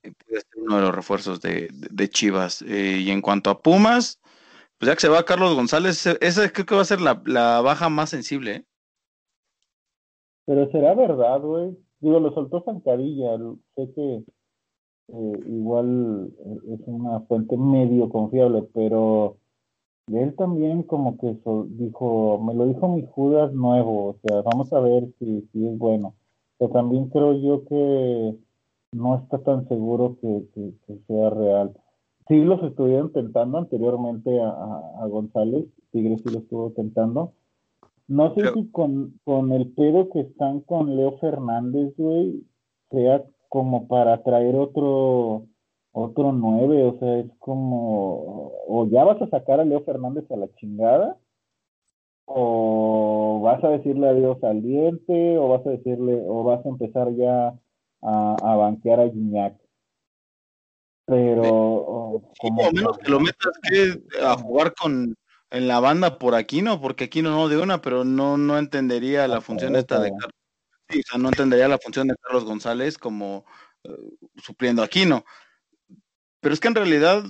eh, 0.03 0.13
uno 0.57 0.77
de 0.77 0.81
los 0.81 0.95
refuerzos 0.95 1.39
de, 1.41 2.09
Chivas. 2.09 2.63
Eh, 2.63 3.01
y 3.03 3.11
en 3.11 3.21
cuanto 3.21 3.49
a 3.51 3.61
Pumas, 3.61 4.19
pues 4.77 4.89
ya 4.89 4.95
que 4.95 5.01
se 5.01 5.09
va 5.09 5.23
Carlos 5.23 5.55
González, 5.55 6.05
esa 6.05 6.49
creo 6.51 6.65
que 6.65 6.75
va 6.75 6.81
a 6.81 6.85
ser 6.85 6.99
la, 7.01 7.13
baja 7.61 7.89
más 7.89 8.09
sensible. 8.09 8.55
¿eh? 8.55 8.65
Pero 10.45 10.69
será 10.71 10.93
verdad, 10.93 11.39
güey. 11.41 11.77
Digo, 11.99 12.19
lo 12.19 12.33
soltó 12.33 12.61
Zancadilla. 12.63 13.37
Sé 13.75 13.91
que 13.93 14.23
eh, 15.07 15.43
igual 15.47 16.29
eh, 16.37 16.73
es 16.73 16.79
una 16.87 17.21
fuente 17.21 17.55
medio 17.57 18.09
confiable, 18.09 18.63
pero 18.73 19.37
él 20.11 20.35
también 20.35 20.83
como 20.83 21.17
que 21.17 21.37
dijo, 21.69 22.39
me 22.39 22.53
lo 22.53 22.67
dijo 22.67 22.89
mi 22.89 23.05
Judas 23.05 23.53
nuevo, 23.53 24.09
o 24.09 24.15
sea, 24.23 24.41
vamos 24.41 24.71
a 24.73 24.79
ver 24.79 25.07
si, 25.19 25.47
si 25.51 25.67
es 25.67 25.77
bueno. 25.77 26.15
Pero 26.57 26.71
también 26.71 27.09
creo 27.09 27.33
yo 27.33 27.65
que 27.65 28.35
no 28.91 29.17
está 29.17 29.39
tan 29.39 29.67
seguro 29.67 30.17
que 30.21 30.43
sea 31.07 31.29
real. 31.29 31.75
Sí, 32.27 32.43
los 32.43 32.61
estuvieron 32.63 33.11
tentando 33.11 33.59
anteriormente 33.59 34.41
a, 34.41 35.05
González, 35.07 35.65
Tigres 35.91 36.21
sí 36.23 36.33
lo 36.33 36.39
estuvo 36.39 36.71
tentando. 36.71 37.33
No 38.07 38.33
sé 38.33 38.51
si 38.53 38.67
con, 38.71 39.19
con 39.23 39.51
el 39.51 39.71
pedo 39.73 40.09
que 40.09 40.21
están 40.21 40.61
con 40.61 40.95
Leo 40.95 41.17
Fernández, 41.19 41.93
güey, 41.97 42.43
sea 42.89 43.23
como 43.49 43.87
para 43.87 44.23
traer 44.23 44.55
otro 44.55 45.47
otro 45.97 46.33
nueve, 46.33 46.83
o 46.83 46.99
sea, 46.99 47.19
es 47.19 47.31
como, 47.39 48.51
o 48.67 48.85
ya 48.87 49.05
vas 49.05 49.21
a 49.21 49.29
sacar 49.29 49.61
a 49.61 49.65
Leo 49.65 49.81
Fernández 49.85 50.29
a 50.29 50.35
la 50.35 50.53
chingada, 50.55 51.17
o 52.25 53.39
vas 53.41 53.63
a 53.63 53.69
decirle 53.69 54.09
adiós 54.09 54.43
al 54.43 54.61
diente, 54.61 55.37
o 55.37 55.47
vas 55.47 55.65
a 55.65 55.69
decirle, 55.69 56.21
o 56.27 56.43
vas 56.43 56.65
a 56.65 56.69
empezar 56.69 57.13
ya 57.13 57.57
a, 58.01 58.35
a 58.41 58.55
banquear 58.57 58.99
a 58.99 59.09
Gignac. 59.09 59.55
Pero. 61.05 62.21
como 62.39 62.71
menos 62.71 62.97
que 62.97 63.09
lo 63.09 63.19
metas 63.19 63.53
que 63.69 64.01
a 64.21 64.35
jugar 64.35 64.73
con 64.73 65.15
en 65.51 65.67
la 65.67 65.79
banda 65.79 66.17
por 66.17 66.35
aquí, 66.35 66.61
¿no? 66.61 66.81
Porque 66.81 67.05
aquí 67.05 67.21
no 67.21 67.47
de 67.47 67.57
una, 67.57 67.81
pero 67.81 68.03
no, 68.03 68.37
no 68.37 68.57
entendería 68.57 69.27
la 69.27 69.41
función 69.41 69.75
esta 69.75 69.99
de 69.99 70.09
Carlos. 70.09 70.33
Sí, 70.89 70.99
o 70.99 71.03
sea, 71.03 71.19
no 71.19 71.29
entendería 71.29 71.67
la 71.67 71.79
función 71.79 72.07
de 72.07 72.15
Carlos 72.21 72.43
González 72.43 72.97
como 72.97 73.45
eh, 73.83 73.89
supliendo 74.37 74.81
a 74.81 74.85
Aquino. 74.85 75.23
Pero 76.41 76.53
es 76.53 76.59
que 76.59 76.67
en 76.67 76.75
realidad, 76.75 77.23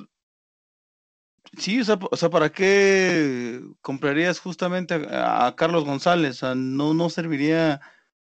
sí, 1.57 1.79
o 1.81 1.85
sea, 1.85 1.99
o 2.09 2.17
sea 2.17 2.29
¿para 2.29 2.51
qué 2.51 3.61
comprarías 3.81 4.39
justamente 4.39 4.95
a, 4.95 5.47
a, 5.47 5.55
Carlos 5.55 5.85
González? 5.85 6.37
O 6.37 6.39
sea, 6.47 6.55
no, 6.55 6.93
no 6.93 7.09
serviría 7.09 7.79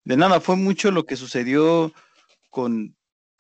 de 0.04 0.18
nada. 0.18 0.42
Fue 0.42 0.56
mucho 0.56 0.92
lo 0.92 1.06
que 1.06 1.16
sucedió 1.16 1.94
con 2.50 2.97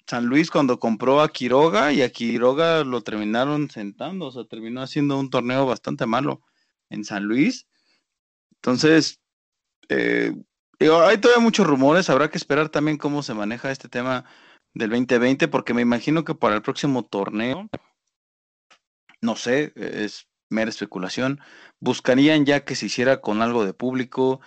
San 0.07 0.25
Luis 0.25 0.49
cuando 0.49 0.79
compró 0.79 1.21
a 1.21 1.29
Quiroga 1.29 1.91
y 1.91 2.01
a 2.01 2.11
Quiroga 2.11 2.83
lo 2.83 3.01
terminaron 3.01 3.69
sentando, 3.69 4.27
o 4.27 4.31
sea, 4.31 4.45
terminó 4.45 4.81
haciendo 4.81 5.19
un 5.19 5.29
torneo 5.29 5.65
bastante 5.65 6.05
malo 6.05 6.41
en 6.89 7.03
San 7.03 7.25
Luis. 7.25 7.67
Entonces, 8.55 9.19
eh, 9.89 10.33
hay 10.79 11.17
todavía 11.17 11.43
muchos 11.43 11.67
rumores, 11.67 12.09
habrá 12.09 12.29
que 12.29 12.37
esperar 12.37 12.69
también 12.69 12.97
cómo 12.97 13.21
se 13.21 13.33
maneja 13.33 13.71
este 13.71 13.89
tema 13.89 14.23
del 14.73 14.91
2020, 14.91 15.47
porque 15.49 15.73
me 15.73 15.81
imagino 15.81 16.23
que 16.23 16.35
para 16.35 16.55
el 16.55 16.61
próximo 16.61 17.03
torneo, 17.03 17.69
no 19.21 19.35
sé, 19.35 19.73
es 19.75 20.27
mera 20.49 20.69
especulación, 20.69 21.41
buscarían 21.79 22.45
ya 22.45 22.63
que 22.63 22.75
se 22.75 22.85
hiciera 22.85 23.19
con 23.19 23.41
algo 23.41 23.65
de 23.65 23.73
público, 23.73 24.39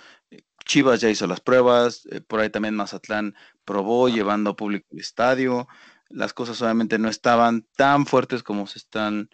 Chivas 0.64 1.00
ya 1.00 1.10
hizo 1.10 1.26
las 1.26 1.40
pruebas, 1.40 2.06
eh, 2.10 2.20
por 2.20 2.40
ahí 2.40 2.50
también 2.50 2.76
Mazatlán 2.76 3.34
probó 3.70 4.08
llevando 4.08 4.56
público 4.56 4.88
al 4.90 4.98
estadio. 4.98 5.68
Las 6.08 6.32
cosas 6.32 6.60
obviamente 6.60 6.98
no 6.98 7.08
estaban 7.08 7.68
tan 7.76 8.04
fuertes 8.04 8.42
como 8.42 8.66
se 8.66 8.80
están 8.80 9.30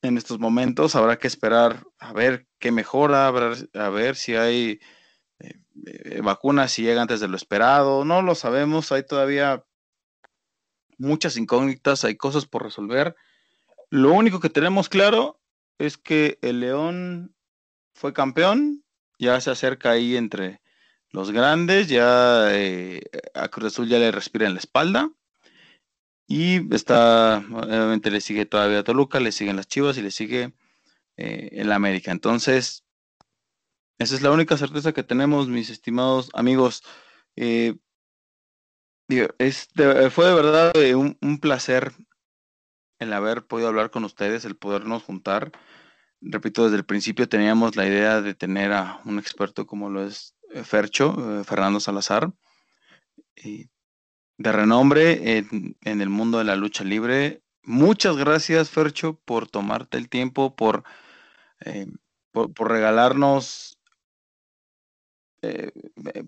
en 0.00 0.16
estos 0.16 0.38
momentos. 0.38 0.94
Habrá 0.94 1.18
que 1.18 1.26
esperar 1.26 1.84
a 1.98 2.12
ver 2.12 2.46
qué 2.60 2.70
mejora, 2.70 3.26
a 3.26 3.88
ver, 3.90 4.14
si 4.14 4.36
hay 4.36 4.78
eh, 5.40 5.60
eh, 5.86 6.20
vacunas, 6.22 6.70
si 6.70 6.82
llega 6.82 7.02
antes 7.02 7.18
de 7.18 7.26
lo 7.26 7.34
esperado. 7.34 8.04
No 8.04 8.22
lo 8.22 8.36
sabemos, 8.36 8.92
hay 8.92 9.04
todavía 9.04 9.64
muchas 10.96 11.36
incógnitas, 11.36 12.04
hay 12.04 12.14
cosas 12.16 12.46
por 12.46 12.62
resolver. 12.62 13.16
Lo 13.90 14.12
único 14.12 14.38
que 14.38 14.50
tenemos 14.50 14.88
claro 14.88 15.40
es 15.78 15.98
que 15.98 16.38
el 16.42 16.60
León 16.60 17.34
fue 17.92 18.12
campeón, 18.12 18.84
ya 19.18 19.40
se 19.40 19.50
acerca 19.50 19.90
ahí 19.90 20.16
entre 20.16 20.61
los 21.12 21.30
grandes, 21.30 21.88
ya 21.88 22.48
eh, 22.54 23.02
a 23.34 23.48
Cruz 23.48 23.72
Azul 23.72 23.88
ya 23.88 23.98
le 23.98 24.10
respira 24.10 24.46
en 24.46 24.54
la 24.54 24.60
espalda. 24.60 25.10
Y 26.26 26.74
está, 26.74 27.44
obviamente 27.52 28.10
le 28.10 28.20
sigue 28.20 28.46
todavía 28.46 28.84
Toluca, 28.84 29.20
le 29.20 29.32
siguen 29.32 29.56
las 29.56 29.68
Chivas 29.68 29.98
y 29.98 30.02
le 30.02 30.10
sigue 30.10 30.54
eh, 31.16 31.50
el 31.52 31.70
América. 31.72 32.10
Entonces, 32.10 32.84
esa 33.98 34.14
es 34.14 34.22
la 34.22 34.30
única 34.30 34.56
certeza 34.56 34.92
que 34.92 35.02
tenemos, 35.02 35.48
mis 35.48 35.68
estimados 35.68 36.30
amigos. 36.32 36.82
Eh, 37.36 37.76
fue 39.08 40.26
de 40.26 40.34
verdad 40.34 40.72
un, 40.96 41.18
un, 41.20 41.38
placer 41.38 41.92
el 42.98 43.12
haber 43.12 43.46
podido 43.46 43.68
hablar 43.68 43.90
con 43.90 44.04
ustedes, 44.04 44.46
el 44.46 44.56
podernos 44.56 45.02
juntar 45.02 45.52
repito, 46.22 46.64
desde 46.64 46.76
el 46.76 46.84
principio 46.84 47.28
teníamos 47.28 47.76
la 47.76 47.86
idea 47.86 48.20
de 48.22 48.34
tener 48.34 48.72
a 48.72 49.00
un 49.04 49.18
experto 49.18 49.66
como 49.66 49.90
lo 49.90 50.06
es 50.06 50.34
eh, 50.41 50.41
Fercho, 50.64 51.40
eh, 51.40 51.44
Fernando 51.44 51.80
Salazar, 51.80 52.32
de 53.36 54.52
renombre 54.52 55.38
en, 55.38 55.76
el 55.82 56.08
mundo 56.08 56.38
de 56.38 56.44
la 56.44 56.56
lucha 56.56 56.84
libre. 56.84 57.42
Muchas 57.62 58.16
gracias, 58.16 58.70
Fercho, 58.70 59.20
por 59.24 59.48
tomarte 59.48 59.98
el 59.98 60.08
tiempo, 60.08 60.54
por, 60.56 60.84
eh, 61.64 61.86
por, 62.32 62.70
regalarnos 62.70 63.78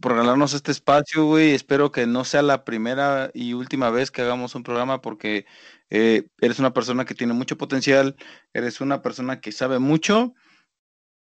por 0.01 0.13
regalarnos 0.13 0.55
este 0.55 0.73
espacio, 0.73 1.25
güey. 1.25 1.53
Espero 1.53 1.93
que 1.93 2.05
no 2.07 2.25
sea 2.25 2.43
la 2.43 2.65
primera 2.65 3.31
y 3.33 3.53
última 3.53 3.91
vez 3.91 4.11
que 4.11 4.23
hagamos 4.23 4.57
un 4.57 4.65
programa 4.65 5.01
porque 5.01 5.47
eres 5.89 6.59
una 6.59 6.73
persona 6.73 7.05
que 7.05 7.15
tiene 7.15 7.33
mucho 7.33 7.57
potencial, 7.57 8.17
eres 8.53 8.81
una 8.81 9.03
persona 9.03 9.41
que 9.41 9.53
sabe 9.53 9.79
mucho 9.79 10.35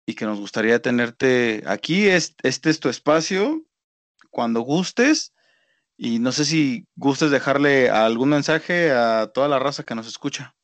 y 0.09 0.15
que 0.15 0.25
nos 0.25 0.41
gustaría 0.41 0.81
tenerte 0.81 1.63
aquí. 1.67 2.07
Este, 2.07 2.71
es 2.71 2.81
tu 2.81 2.89
espacio, 2.89 3.63
cuando 4.31 4.63
gustes. 4.63 5.35
Y 5.99 6.19
no 6.19 6.33
sé 6.33 6.47
si 6.47 6.87
gustes 6.97 7.31
dejarle 7.31 7.91
algún 7.91 8.31
mensaje 8.31 8.91
a 8.91 9.27
toda 9.27 9.49
la 9.49 9.59
raza 9.59 9.83
que 9.83 9.95
nos 9.95 10.09
escucha. 10.09 10.57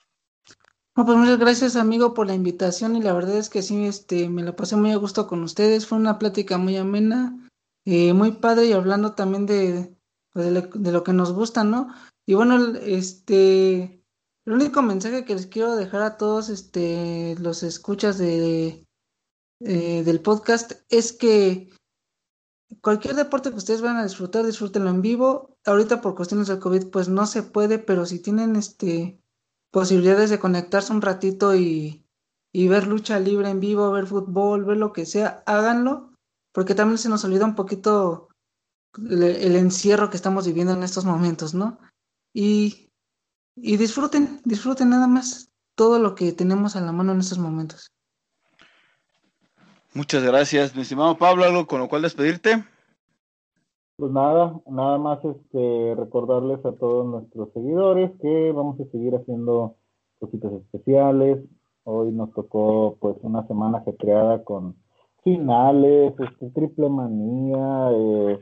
pues 0.95 1.07
muchas 1.09 1.39
gracias 1.39 1.77
amigo 1.77 2.15
por 2.15 2.27
la 2.27 2.35
invitación 2.35 2.97
y 2.97 3.03
la 3.03 3.13
verdad 3.13 3.37
es 3.37 3.51
que 3.51 3.61
sí, 3.61 3.85
este, 3.85 4.31
me 4.31 4.43
la 4.43 4.57
pasé 4.57 4.77
muy 4.77 4.93
a 4.93 4.97
gusto 4.97 5.27
con 5.27 5.43
ustedes, 5.43 5.87
fue 5.87 5.99
una 5.99 6.19
plática 6.19 6.57
muy 6.57 6.79
amena, 6.79 7.37
eh, 7.85 8.15
muy 8.15 8.33
padre 8.33 8.67
y 8.67 8.73
hablando 8.73 9.13
también 9.13 9.45
de, 9.45 9.95
pues, 10.33 10.55
de, 10.73 10.93
lo 10.93 11.05
que 11.05 11.13
nos 11.13 11.33
gusta, 11.33 11.65
¿no? 11.65 11.93
Y 12.25 12.33
bueno, 12.33 12.77
este, 12.77 14.03
el 14.47 14.53
único 14.53 14.81
mensaje 14.81 15.27
que 15.27 15.35
les 15.35 15.49
quiero 15.49 15.77
dejar 15.77 16.01
a 16.01 16.17
todos, 16.17 16.49
este, 16.49 17.35
los 17.41 17.63
escuchas 17.63 18.17
de, 18.17 18.85
eh, 19.65 20.03
del 20.05 20.21
podcast 20.21 20.73
es 20.91 21.13
que 21.13 21.71
cualquier 22.81 23.15
deporte 23.15 23.51
que 23.51 23.57
ustedes 23.57 23.81
van 23.81 23.97
a 23.97 24.05
disfrutar, 24.05 24.45
disfrútenlo 24.45 24.91
en 24.91 25.03
vivo. 25.03 25.57
Ahorita 25.65 26.01
por 26.01 26.15
cuestiones 26.15 26.49
del 26.49 26.59
COVID 26.59 26.89
pues 26.91 27.09
no 27.09 27.27
se 27.27 27.43
puede, 27.43 27.79
pero 27.79 28.05
si 28.07 28.19
tienen 28.19 28.57
este 28.57 29.21
posibilidades 29.71 30.31
de 30.31 30.39
conectarse 30.39 30.93
un 30.93 31.03
ratito 31.03 31.57
y, 31.57 32.07
y 32.53 32.69
ver 32.69 32.87
lucha 32.87 33.19
libre 33.19 33.49
en 33.49 33.59
vivo, 33.59 33.91
ver 33.91 34.07
fútbol, 34.07 34.65
ver 34.65 34.77
lo 34.77 34.93
que 34.93 35.07
sea, 35.07 35.43
háganlo, 35.47 36.13
porque 36.53 36.77
también 36.77 36.99
se 36.99 37.09
nos 37.09 37.25
olvida 37.25 37.45
un 37.45 37.57
poquito 37.57 38.29
el, 38.99 39.23
el 39.23 39.57
encierro 39.57 40.11
que 40.11 40.17
estamos 40.17 40.47
viviendo 40.47 40.75
en 40.75 40.85
estos 40.85 41.05
momentos, 41.05 41.55
¿no? 41.55 41.81
Y, 42.33 42.91
y 43.57 43.77
disfruten, 43.77 44.41
disfruten 44.45 44.91
nada 44.91 45.09
más 45.09 45.51
todo 45.75 45.99
lo 45.99 46.15
que 46.15 46.33
tenemos 46.33 46.77
a 46.77 46.81
la 46.81 46.93
mano 46.93 47.13
en 47.13 47.21
estos 47.21 47.39
momentos. 47.39 47.94
Muchas 49.97 50.25
gracias, 50.25 50.75
mi 50.75 50.83
estimado 50.83 51.17
Pablo, 51.17 51.45
algo 51.45 51.69
con 51.69 51.79
lo 51.79 51.89
cual 51.89 52.03
despedirte. 52.03 52.65
Pues 53.97 54.11
nada, 54.11 54.61
nada 54.69 54.99
más 54.99 55.25
este 55.25 55.95
recordarles 55.97 56.59
a 56.67 56.73
todos 56.73 57.07
nuestros 57.07 57.53
seguidores 57.53 58.11
que 58.21 58.51
vamos 58.51 58.81
a 58.81 58.91
seguir 58.91 59.15
haciendo 59.15 59.77
cositas 60.19 60.53
especiales. 60.53 61.39
Hoy 61.85 62.11
nos 62.11 62.33
tocó 62.33 62.97
pues 62.99 63.17
una 63.23 63.47
semana 63.47 63.85
creada 63.97 64.43
con 64.43 64.75
finales, 65.23 66.13
este, 66.19 66.51
triple 66.51 66.89
manía, 66.89 67.91
eh, 67.93 68.41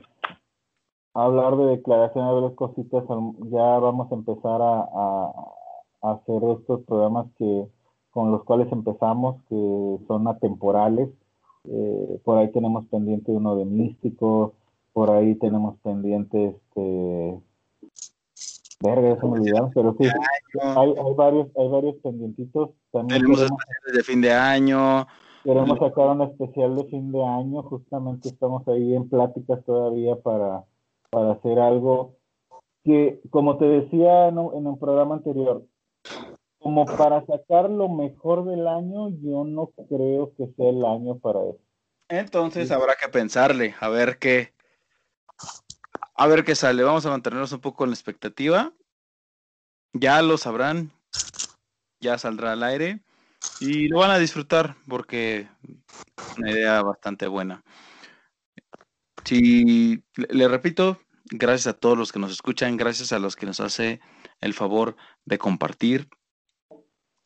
hablar 1.12 1.58
de 1.58 1.66
declaraciones 1.66 2.50
de 2.50 2.56
cositas. 2.56 3.04
Ya 3.50 3.78
vamos 3.78 4.10
a 4.10 4.14
empezar 4.14 4.62
a, 4.62 4.88
a 6.00 6.12
hacer 6.12 6.42
estos 6.58 6.80
programas 6.84 7.26
que 7.36 7.68
con 8.10 8.32
los 8.32 8.42
cuales 8.44 8.72
empezamos, 8.72 9.36
que 9.50 9.98
son 10.08 10.28
atemporales 10.28 11.10
eh, 11.64 12.20
por 12.24 12.38
ahí 12.38 12.50
tenemos 12.50 12.86
pendiente 12.86 13.30
uno 13.30 13.56
de 13.56 13.64
místico, 13.64 14.54
por 14.92 15.10
ahí 15.10 15.34
tenemos 15.36 15.76
pendiente 15.82 16.56
este 16.56 17.40
verga, 18.82 19.12
eso 19.12 19.28
me 19.28 19.38
olvidaron, 19.38 19.70
pero 19.72 19.94
sí, 19.98 20.06
hay, 20.60 20.90
hay 20.90 21.14
varios, 21.14 21.48
hay 21.56 21.68
varios 21.68 21.96
pendientitos. 22.02 22.70
También 22.90 23.20
tenemos 23.20 23.42
especiales 23.42 23.94
de 23.94 24.02
fin 24.02 24.20
de 24.20 24.32
año. 24.32 25.06
Queremos 25.44 25.78
sacar 25.78 26.08
un 26.08 26.22
especial 26.22 26.76
de 26.76 26.84
fin 26.84 27.12
de 27.12 27.24
año, 27.24 27.62
justamente 27.62 28.28
estamos 28.28 28.66
ahí 28.68 28.94
en 28.94 29.08
pláticas 29.08 29.64
todavía 29.64 30.16
para, 30.16 30.64
para 31.10 31.32
hacer 31.32 31.58
algo 31.58 32.16
que, 32.84 33.20
como 33.30 33.56
te 33.58 33.64
decía 33.64 34.28
en 34.28 34.38
en 34.38 34.66
un 34.66 34.78
programa 34.78 35.16
anterior, 35.16 35.64
como 36.62 36.86
para 36.86 37.24
sacar 37.26 37.68
lo 37.68 37.88
mejor 37.88 38.44
del 38.44 38.68
año, 38.68 39.10
yo 39.10 39.44
no 39.44 39.72
creo 39.88 40.32
que 40.36 40.46
sea 40.56 40.70
el 40.70 40.84
año 40.84 41.18
para 41.18 41.40
eso. 41.40 41.60
Entonces 42.08 42.70
habrá 42.70 42.94
que 42.94 43.08
pensarle, 43.08 43.74
a 43.80 43.88
ver 43.88 44.18
qué, 44.18 44.54
a 46.14 46.26
ver 46.26 46.44
qué 46.44 46.54
sale. 46.54 46.82
Vamos 46.82 47.04
a 47.06 47.10
mantenernos 47.10 47.52
un 47.52 47.60
poco 47.60 47.84
en 47.84 47.90
la 47.90 47.94
expectativa. 47.94 48.72
Ya 49.92 50.22
lo 50.22 50.38
sabrán, 50.38 50.92
ya 52.00 52.18
saldrá 52.18 52.52
al 52.52 52.62
aire 52.62 53.02
y 53.60 53.88
lo 53.88 53.98
van 53.98 54.10
a 54.10 54.18
disfrutar 54.18 54.76
porque 54.88 55.48
es 55.66 56.38
una 56.38 56.50
idea 56.50 56.82
bastante 56.82 57.26
buena. 57.26 57.64
Si 59.24 60.02
le 60.16 60.48
repito, 60.48 61.00
gracias 61.24 61.66
a 61.68 61.78
todos 61.78 61.96
los 61.96 62.12
que 62.12 62.18
nos 62.18 62.32
escuchan, 62.32 62.76
gracias 62.76 63.12
a 63.12 63.18
los 63.18 63.36
que 63.36 63.46
nos 63.46 63.60
hace 63.60 64.00
el 64.40 64.54
favor 64.54 64.96
de 65.24 65.38
compartir, 65.38 66.08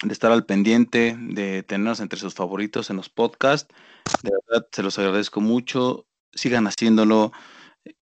de 0.02 0.12
estar 0.12 0.30
al 0.32 0.44
pendiente, 0.44 1.16
de 1.18 1.62
tenernos 1.62 2.00
entre 2.00 2.18
sus 2.18 2.34
favoritos 2.34 2.90
en 2.90 2.96
los 2.96 3.08
podcasts. 3.08 3.74
De 4.22 4.30
verdad, 4.30 4.66
se 4.70 4.82
los 4.82 4.98
agradezco 4.98 5.40
mucho. 5.40 6.06
Sigan 6.32 6.66
haciéndolo. 6.66 7.32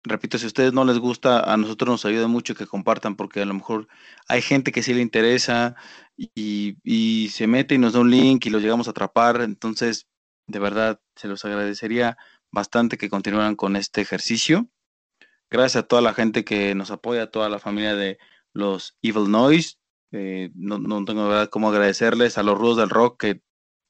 Repito, 0.05 0.39
si 0.39 0.45
a 0.45 0.49
ustedes 0.49 0.73
no 0.73 0.85
les 0.85 0.99
gusta, 0.99 1.53
a 1.53 1.57
nosotros 1.57 1.89
nos 1.89 2.05
ayuda 2.05 2.27
mucho 2.27 2.55
que 2.55 2.67
compartan, 2.67 3.17
porque 3.17 3.41
a 3.41 3.45
lo 3.45 3.55
mejor 3.55 3.89
hay 4.29 4.43
gente 4.43 4.73
que 4.73 4.83
sí 4.83 4.95
le 4.95 5.01
interesa 5.01 5.77
y, 6.17 7.29
se 7.33 7.47
mete 7.47 7.75
y 7.77 7.79
nos 7.79 7.93
da 7.93 8.01
un 8.01 8.11
link 8.11 8.47
y 8.47 8.51
lo 8.51 8.59
llegamos 8.59 8.89
a 8.89 8.93
atrapar. 8.93 9.41
Entonces, 9.43 10.09
de 10.47 10.59
verdad, 10.59 11.01
se 11.17 11.29
los 11.29 11.45
agradecería 11.45 12.17
bastante 12.51 12.99
que 12.99 13.09
continuaran 13.09 13.57
con 13.57 13.77
este 13.77 14.01
ejercicio. 14.01 14.69
Gracias 15.51 15.85
a 15.85 15.87
toda 15.87 16.03
la 16.03 16.15
gente 16.15 16.45
que 16.45 16.75
nos 16.75 16.91
apoya, 16.91 17.25
a 17.25 17.31
toda 17.31 17.49
la 17.49 17.59
familia 17.59 17.95
de 17.95 18.19
los 18.53 18.97
Evil 19.03 19.31
Noise. 19.31 19.77
Eh, 20.13 20.51
no, 20.55 20.79
no, 20.79 21.05
tengo 21.05 21.27
verdad 21.27 21.49
cómo 21.49 21.71
agradecerles 21.71 22.37
a 22.37 22.43
los 22.43 22.59
rudos 22.59 22.77
del 22.77 22.91
rock 22.91 23.21
que 23.21 23.41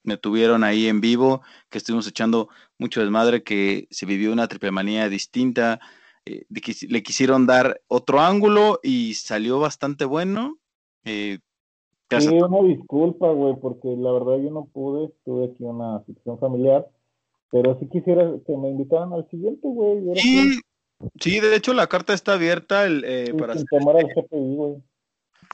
me 0.04 0.16
tuvieron 0.16 0.64
ahí 0.64 0.86
en 0.86 1.00
vivo, 1.00 1.42
que 1.68 1.78
estuvimos 1.78 2.06
echando 2.06 2.48
mucho 2.78 3.00
desmadre, 3.00 3.42
que 3.42 3.86
se 3.90 4.06
vivió 4.06 4.32
una 4.32 4.48
triple 4.48 4.70
manía 4.70 5.08
distinta, 5.08 5.80
eh, 6.24 6.44
de 6.48 6.60
que 6.60 6.74
le 6.88 7.02
quisieron 7.02 7.46
dar 7.46 7.80
otro 7.88 8.20
ángulo 8.20 8.78
y 8.82 9.14
salió 9.14 9.58
bastante 9.58 10.04
bueno. 10.04 10.58
Eh, 11.04 11.38
sí, 12.08 12.28
una 12.28 12.68
disculpa, 12.68 13.30
güey, 13.30 13.54
porque 13.60 13.88
la 13.96 14.12
verdad 14.12 14.38
yo 14.42 14.50
no 14.50 14.66
pude, 14.66 15.12
tuve 15.24 15.46
aquí 15.46 15.64
una 15.64 16.04
situación 16.04 16.38
familiar, 16.38 16.88
pero 17.50 17.78
si 17.80 17.88
quisiera 17.88 18.32
que 18.46 18.56
me 18.56 18.70
invitaran 18.70 19.12
al 19.12 19.28
siguiente, 19.28 19.66
güey. 19.66 20.02
Sí, 20.16 20.60
sí, 21.20 21.40
de 21.40 21.56
hecho 21.56 21.74
la 21.74 21.88
carta 21.88 22.12
está 22.14 22.34
abierta 22.34 22.86
el, 22.86 23.04
eh, 23.04 23.34
para... 23.34 23.54
tomar 23.64 23.96
el 23.96 24.06
GPI, 24.06 24.56
güey. 24.56 24.82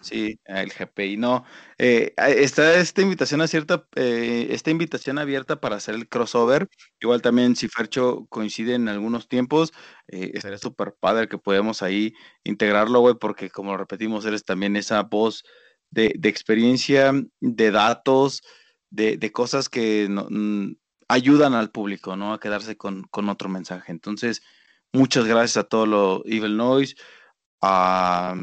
Sí, 0.01 0.39
el 0.45 0.71
GPI, 0.73 1.17
no. 1.17 1.45
Eh, 1.77 2.15
está 2.17 2.79
esta 2.79 3.03
invitación 3.03 3.41
abierta, 3.41 3.87
eh, 3.97 4.49
esta 4.51 4.71
invitación 4.71 5.19
abierta 5.19 5.61
para 5.61 5.77
hacer 5.77 5.95
el 5.95 6.09
crossover. 6.09 6.69
Igual 7.01 7.21
también 7.23 7.57
si 7.57 7.69
Fercho 7.69 8.27
coincide 8.29 8.75
en 8.75 8.89
algunos 8.89 9.29
tiempos, 9.29 9.73
eh, 10.09 10.31
estaría 10.35 10.59
súper 10.59 10.95
padre 10.99 11.29
que 11.29 11.39
podamos 11.39 11.83
ahí 11.83 12.15
integrarlo, 12.45 13.01
güey, 13.01 13.17
porque 13.17 13.51
como 13.51 13.77
repetimos, 13.77 14.25
eres 14.25 14.45
también 14.45 14.77
esa 14.77 15.03
voz 15.03 15.45
de, 15.91 16.19
experiencia, 16.25 17.13
de 17.41 17.71
datos, 17.71 18.43
de, 18.91 19.33
cosas 19.33 19.69
que 19.69 20.09
mm, 20.09 20.75
ayudan 21.09 21.55
al 21.55 21.71
público, 21.71 22.17
¿no? 22.17 22.33
A 22.33 22.41
quedarse 22.41 22.77
con, 22.77 23.03
con 23.11 23.29
otro 23.29 23.49
mensaje. 23.49 23.91
Entonces, 23.93 24.43
muchas 24.93 25.25
gracias 25.27 25.57
a 25.57 25.65
todo 25.69 25.87
lo 25.87 26.23
Evil 26.27 26.57
Noise, 26.57 26.97
a 27.63 28.35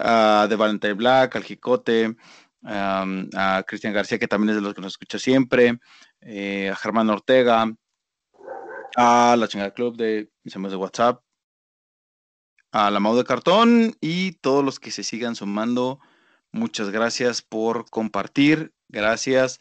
a 0.00 0.46
de 0.48 0.56
Valentine 0.56 0.94
Black, 0.94 1.36
al 1.36 1.44
Jicote, 1.44 2.16
a 2.64 3.64
Cristian 3.66 3.92
García, 3.92 4.18
que 4.18 4.28
también 4.28 4.50
es 4.50 4.56
de 4.56 4.62
los 4.62 4.74
que 4.74 4.80
nos 4.80 4.92
escucha 4.92 5.18
siempre, 5.18 5.78
eh, 6.20 6.70
a 6.70 6.76
Germán 6.76 7.10
Ortega, 7.10 7.72
a 8.96 9.36
la 9.36 9.48
chingada 9.48 9.72
club 9.72 9.96
de 9.96 10.30
mis 10.44 10.54
amigos 10.56 10.72
de 10.72 10.76
WhatsApp, 10.78 11.22
a 12.70 12.90
la 12.90 13.00
Mau 13.00 13.16
de 13.16 13.24
Cartón 13.24 13.96
y 14.00 14.32
todos 14.32 14.64
los 14.64 14.80
que 14.80 14.90
se 14.90 15.04
sigan 15.04 15.34
sumando. 15.34 16.00
Muchas 16.52 16.90
gracias 16.90 17.42
por 17.42 17.88
compartir, 17.90 18.72
gracias 18.88 19.60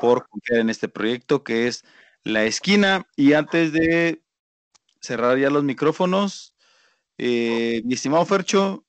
por 0.00 0.28
confiar 0.28 0.60
en 0.60 0.70
este 0.70 0.88
proyecto 0.88 1.44
que 1.44 1.66
es 1.66 1.84
La 2.22 2.44
Esquina. 2.44 3.06
Y 3.16 3.32
antes 3.34 3.72
de 3.72 4.22
cerrar 5.00 5.38
ya 5.38 5.50
los 5.50 5.64
micrófonos, 5.64 6.54
eh, 7.18 7.82
mi 7.84 7.94
estimado 7.94 8.24
Fercho, 8.26 8.84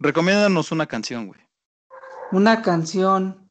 Recomiéndanos 0.00 0.72
una 0.72 0.86
canción, 0.86 1.26
güey. 1.26 1.40
Una 2.32 2.62
canción. 2.62 3.50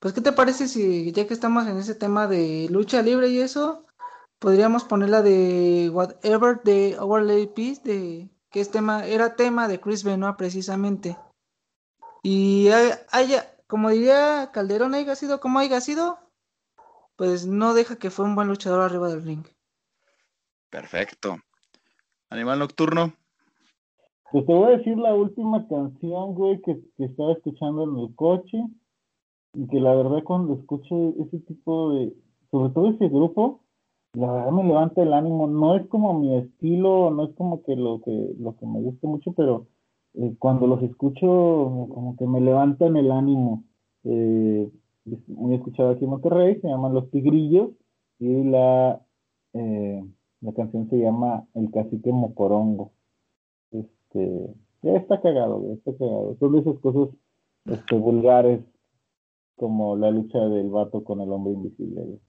Pues, 0.00 0.14
¿qué 0.14 0.22
te 0.22 0.32
parece 0.32 0.68
si 0.68 1.12
ya 1.12 1.26
que 1.26 1.34
estamos 1.34 1.66
en 1.66 1.76
ese 1.76 1.94
tema 1.94 2.26
de 2.26 2.66
lucha 2.70 3.02
libre 3.02 3.28
y 3.28 3.40
eso, 3.40 3.84
podríamos 4.38 4.84
poner 4.84 5.10
la 5.10 5.20
de 5.20 5.90
Whatever 5.92 6.62
de 6.62 6.96
Our 6.98 7.22
Lady 7.22 7.46
Peace, 7.46 7.82
de 7.84 8.30
que 8.50 8.60
es 8.60 8.70
tema, 8.70 9.06
era 9.06 9.36
tema 9.36 9.68
de 9.68 9.78
Chris 9.78 10.02
Benoit 10.02 10.36
precisamente. 10.36 11.18
Y 12.22 12.68
haya, 13.10 13.54
como 13.66 13.90
diría 13.90 14.50
Calderón, 14.52 14.94
haya 14.94 15.14
sido 15.14 15.40
como 15.40 15.58
haya 15.58 15.80
sido, 15.82 16.18
pues 17.16 17.46
no 17.46 17.74
deja 17.74 17.96
que 17.96 18.10
fue 18.10 18.24
un 18.24 18.34
buen 18.34 18.48
luchador 18.48 18.82
arriba 18.82 19.08
del 19.08 19.24
ring. 19.24 19.46
Perfecto. 20.70 21.38
Animal 22.30 22.60
Nocturno. 22.60 23.14
Pues 24.32 24.46
te 24.46 24.52
voy 24.54 24.64
a 24.64 24.76
decir 24.76 24.98
la 24.98 25.14
última 25.14 25.66
canción, 25.68 26.34
güey, 26.34 26.60
que, 26.62 26.80
que 26.96 27.04
estaba 27.04 27.32
escuchando 27.32 27.84
en 27.84 27.96
el 27.98 28.14
coche. 28.14 28.58
Y 29.54 29.66
que 29.68 29.80
la 29.80 29.94
verdad 29.94 30.22
cuando 30.24 30.54
escucho 30.54 31.14
ese 31.18 31.38
tipo 31.40 31.92
de, 31.92 32.12
sobre 32.50 32.72
todo 32.74 32.90
ese 32.90 33.08
grupo, 33.08 33.60
la 34.12 34.30
verdad 34.32 34.50
me 34.50 34.64
levanta 34.64 35.02
el 35.02 35.12
ánimo. 35.12 35.46
No 35.46 35.76
es 35.76 35.86
como 35.88 36.18
mi 36.18 36.36
estilo, 36.36 37.10
no 37.10 37.24
es 37.24 37.34
como 37.36 37.62
que 37.62 37.76
lo 37.76 38.00
que, 38.02 38.34
lo 38.38 38.56
que 38.56 38.66
me 38.66 38.80
guste 38.82 39.06
mucho, 39.06 39.32
pero 39.32 39.66
eh, 40.14 40.34
cuando 40.38 40.66
los 40.66 40.82
escucho, 40.82 41.26
como 41.26 42.16
que 42.18 42.26
me 42.26 42.40
levantan 42.40 42.96
el 42.96 43.10
ánimo. 43.12 43.64
Eh, 44.04 44.70
muy 45.28 45.54
escuchado 45.54 45.90
aquí 45.90 46.04
en 46.04 46.10
Monterrey, 46.10 46.60
se 46.60 46.68
llaman 46.68 46.94
Los 46.94 47.10
Tigrillos, 47.10 47.70
y 48.18 48.44
la, 48.44 49.00
eh, 49.54 50.04
la 50.40 50.52
canción 50.52 50.88
se 50.90 50.98
llama 50.98 51.46
El 51.54 51.70
Cacique 51.70 52.12
Mocorongo. 52.12 52.92
Este, 54.16 54.96
está 54.96 55.20
cagado, 55.20 55.74
está 55.74 55.92
cagado. 55.96 56.36
De 56.40 56.58
esas 56.60 56.80
cosas 56.80 57.14
este, 57.66 57.94
vulgares 57.94 58.64
como 59.56 59.96
la 59.96 60.10
lucha 60.10 60.38
del 60.38 60.70
vato 60.70 61.02
con 61.04 61.20
el 61.20 61.30
hombre 61.30 61.52
invisible. 61.52 62.20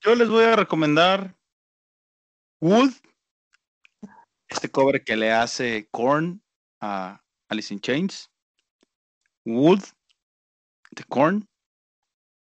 Yo 0.00 0.14
les 0.14 0.28
voy 0.28 0.44
a 0.44 0.56
recomendar 0.56 1.36
Wood, 2.60 2.90
este 4.48 4.70
cover 4.70 5.02
que 5.04 5.16
le 5.16 5.32
hace 5.32 5.88
Korn 5.90 6.42
a 6.80 7.20
Alice 7.48 7.72
in 7.72 7.80
Chains. 7.80 8.30
Wood 9.44 9.80
de 10.92 11.04
Korn. 11.04 11.48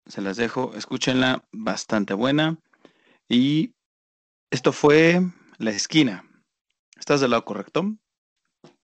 Se 0.06 0.20
las 0.20 0.36
dejo, 0.36 0.74
escúchenla, 0.74 1.44
bastante 1.52 2.14
buena. 2.14 2.58
Y 3.28 3.74
esto 4.50 4.72
fue 4.72 5.20
La 5.58 5.70
Esquina. 5.70 6.25
¿Estás 6.96 7.20
del 7.20 7.30
lado 7.30 7.44
correcto? 7.44 7.96